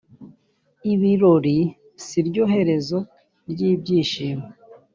[0.93, 1.57] ibirori
[2.05, 2.97] siryo herezo
[3.51, 4.47] ryibyishimo.